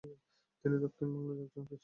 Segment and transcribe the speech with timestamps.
[0.65, 1.79] তিনি দক্ষিণ বাংলার একজন পীর ছিলেন।